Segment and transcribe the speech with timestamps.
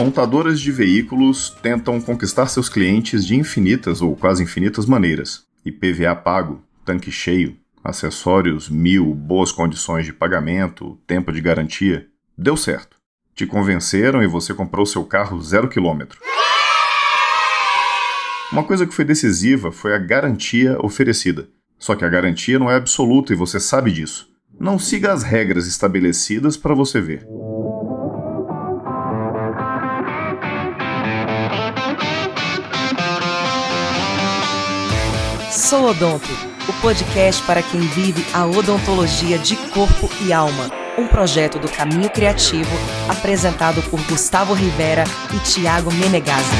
[0.00, 5.44] Montadoras de veículos tentam conquistar seus clientes de infinitas ou quase infinitas maneiras.
[5.62, 12.06] IPVA pago, tanque cheio, acessórios mil, boas condições de pagamento, tempo de garantia.
[12.36, 12.96] Deu certo.
[13.34, 16.18] Te convenceram e você comprou seu carro zero quilômetro.
[18.50, 21.46] Uma coisa que foi decisiva foi a garantia oferecida.
[21.78, 24.30] Só que a garantia não é absoluta e você sabe disso.
[24.58, 27.26] Não siga as regras estabelecidas para você ver.
[35.70, 36.26] Sou Odonto,
[36.68, 40.68] o podcast para quem vive a odontologia de corpo e alma.
[40.98, 42.72] Um projeto do Caminho Criativo,
[43.08, 46.50] apresentado por Gustavo Rivera e Tiago Menegazzi.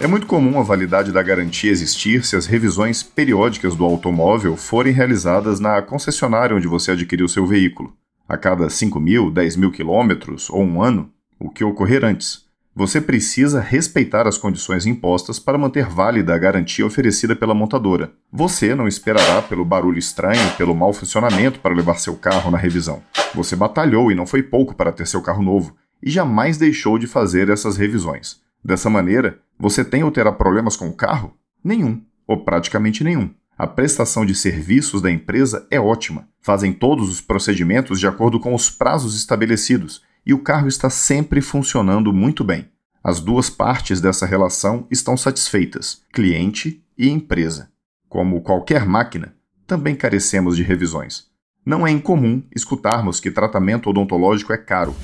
[0.00, 4.92] É muito comum a validade da garantia existir se as revisões periódicas do automóvel forem
[4.92, 7.92] realizadas na concessionária onde você adquiriu seu veículo.
[8.28, 12.45] A cada 5 mil, 10 mil quilômetros ou um ano, o que ocorrer antes.
[12.78, 18.12] Você precisa respeitar as condições impostas para manter válida a garantia oferecida pela montadora.
[18.30, 23.02] Você não esperará pelo barulho estranho, pelo mau funcionamento para levar seu carro na revisão.
[23.34, 27.06] Você batalhou e não foi pouco para ter seu carro novo, e jamais deixou de
[27.06, 28.42] fazer essas revisões.
[28.62, 31.34] Dessa maneira, você tem ou terá problemas com o carro?
[31.64, 33.30] Nenhum, ou praticamente nenhum.
[33.56, 36.28] A prestação de serviços da empresa é ótima.
[36.42, 41.40] Fazem todos os procedimentos de acordo com os prazos estabelecidos e o carro está sempre
[41.40, 42.68] funcionando muito bem.
[43.02, 47.70] As duas partes dessa relação estão satisfeitas, cliente e empresa.
[48.08, 51.26] Como qualquer máquina, também carecemos de revisões.
[51.64, 54.94] Não é incomum escutarmos que tratamento odontológico é caro.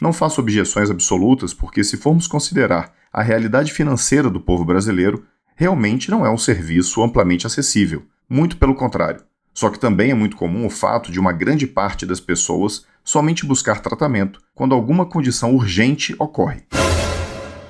[0.00, 6.10] Não faço objeções absolutas, porque se formos considerar a realidade financeira do povo brasileiro, realmente
[6.10, 8.04] não é um serviço amplamente acessível.
[8.28, 9.22] Muito pelo contrário.
[9.54, 13.46] Só que também é muito comum o fato de uma grande parte das pessoas somente
[13.46, 16.62] buscar tratamento quando alguma condição urgente ocorre.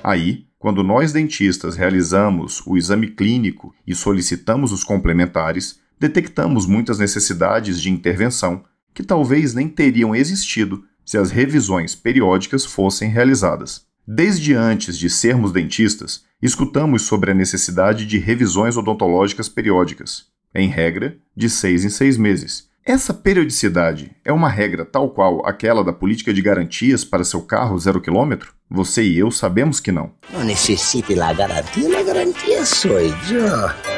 [0.03, 7.81] Aí, quando nós dentistas realizamos o exame clínico e solicitamos os complementares, detectamos muitas necessidades
[7.81, 13.85] de intervenção que talvez nem teriam existido se as revisões periódicas fossem realizadas.
[14.07, 21.17] Desde antes de sermos dentistas, escutamos sobre a necessidade de revisões odontológicas periódicas, em regra,
[21.35, 26.33] de seis em seis meses, essa periodicidade é uma regra tal qual aquela da política
[26.33, 28.53] de garantias para seu carro zero quilômetro?
[28.69, 30.11] Você e eu sabemos que não.
[30.31, 33.15] Não necessite la garantia, la garantia sou eu.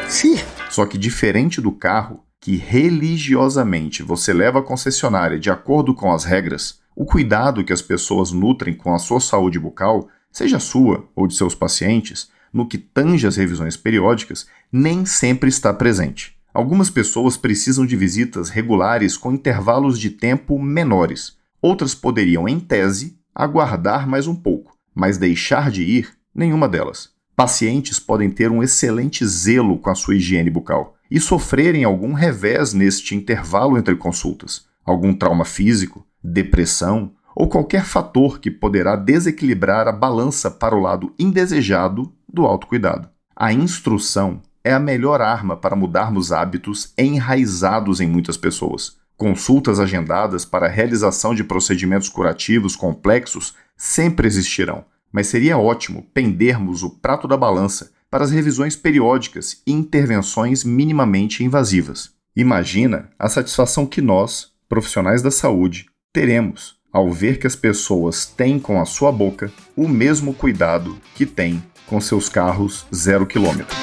[0.08, 0.38] Sim.
[0.70, 6.24] Só que diferente do carro, que religiosamente você leva à concessionária de acordo com as
[6.24, 11.26] regras, o cuidado que as pessoas nutrem com a sua saúde bucal, seja sua ou
[11.26, 16.35] de seus pacientes, no que tange as revisões periódicas, nem sempre está presente.
[16.56, 21.36] Algumas pessoas precisam de visitas regulares com intervalos de tempo menores.
[21.62, 27.10] Outras poderiam, em tese, aguardar mais um pouco, mas deixar de ir nenhuma delas.
[27.36, 32.74] Pacientes podem ter um excelente zelo com a sua higiene bucal e sofrerem algum revés
[32.74, 39.92] neste intervalo entre consultas, algum trauma físico, depressão ou qualquer fator que poderá desequilibrar a
[39.92, 43.10] balança para o lado indesejado do autocuidado.
[43.36, 48.98] A instrução é a melhor arma para mudarmos hábitos enraizados em muitas pessoas.
[49.16, 56.82] Consultas agendadas para a realização de procedimentos curativos complexos sempre existirão, mas seria ótimo pendermos
[56.82, 62.10] o prato da balança para as revisões periódicas e intervenções minimamente invasivas.
[62.36, 68.58] Imagina a satisfação que nós, profissionais da saúde, teremos ao ver que as pessoas têm
[68.58, 73.76] com a sua boca o mesmo cuidado que têm com seus carros zero quilômetro.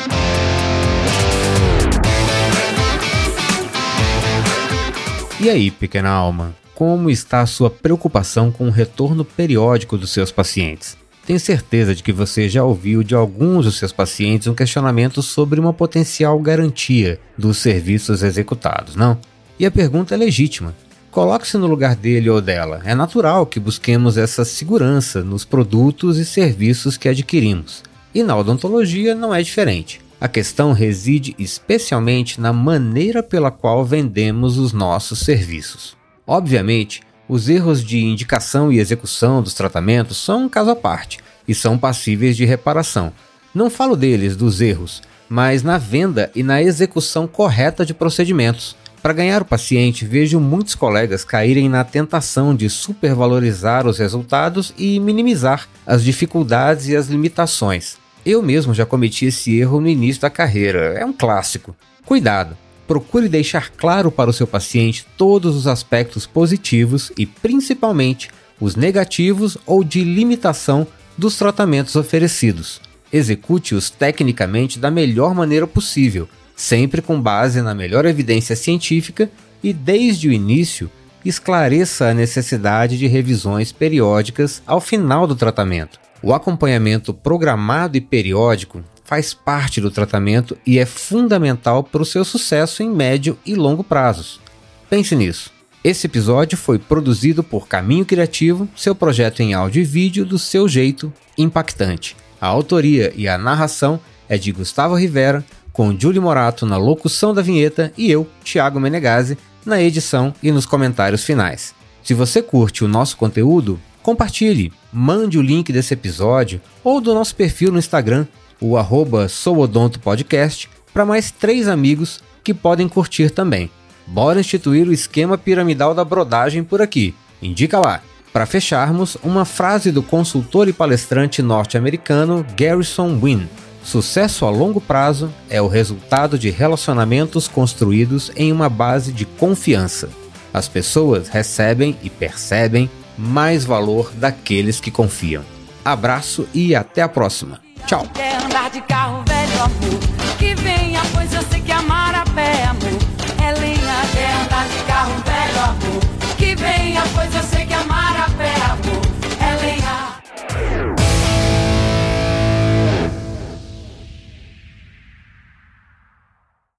[5.42, 10.30] E aí, pequena alma, como está a sua preocupação com o retorno periódico dos seus
[10.30, 10.96] pacientes?
[11.26, 15.58] Tenho certeza de que você já ouviu de alguns dos seus pacientes um questionamento sobre
[15.58, 19.18] uma potencial garantia dos serviços executados, não?
[19.58, 20.76] E a pergunta é legítima.
[21.10, 22.80] Coloque-se no lugar dele ou dela.
[22.84, 27.82] É natural que busquemos essa segurança nos produtos e serviços que adquirimos.
[28.14, 30.00] E na odontologia não é diferente.
[30.22, 35.96] A questão reside especialmente na maneira pela qual vendemos os nossos serviços.
[36.24, 41.52] Obviamente, os erros de indicação e execução dos tratamentos são um caso à parte e
[41.52, 43.12] são passíveis de reparação.
[43.52, 48.76] Não falo deles, dos erros, mas na venda e na execução correta de procedimentos.
[49.02, 55.00] Para ganhar o paciente, vejo muitos colegas caírem na tentação de supervalorizar os resultados e
[55.00, 58.00] minimizar as dificuldades e as limitações.
[58.24, 61.74] Eu mesmo já cometi esse erro no início da carreira, é um clássico.
[62.04, 62.56] Cuidado!
[62.92, 68.28] procure deixar claro para o seu paciente todos os aspectos positivos e principalmente
[68.60, 70.86] os negativos ou de limitação
[71.16, 72.82] dos tratamentos oferecidos.
[73.10, 79.30] Execute-os tecnicamente da melhor maneira possível, sempre com base na melhor evidência científica
[79.62, 80.90] e desde o início
[81.24, 86.01] esclareça a necessidade de revisões periódicas ao final do tratamento.
[86.22, 92.24] O acompanhamento programado e periódico faz parte do tratamento e é fundamental para o seu
[92.24, 94.40] sucesso em médio e longo prazos.
[94.88, 95.50] Pense nisso.
[95.82, 100.68] Esse episódio foi produzido por Caminho Criativo, seu projeto em áudio e vídeo do seu
[100.68, 102.16] jeito impactante.
[102.40, 103.98] A autoria e a narração
[104.28, 109.36] é de Gustavo Rivera, com Julie Morato na locução da vinheta e eu, Thiago Menegazzi,
[109.66, 111.74] na edição e nos comentários finais.
[112.04, 117.34] Se você curte o nosso conteúdo, compartilhe, mande o link desse episódio ou do nosso
[117.34, 118.26] perfil no Instagram,
[118.60, 123.70] o arroba souodontopodcast, para mais três amigos que podem curtir também.
[124.06, 127.14] Bora instituir o esquema piramidal da brodagem por aqui.
[127.40, 128.02] Indica lá.
[128.32, 133.46] Para fecharmos, uma frase do consultor e palestrante norte-americano Garrison Wynn.
[133.84, 140.08] Sucesso a longo prazo é o resultado de relacionamentos construídos em uma base de confiança.
[140.54, 145.44] As pessoas recebem e percebem mais valor daqueles que confiam.
[145.84, 147.60] Abraço e até a próxima.
[147.86, 148.06] Tchau.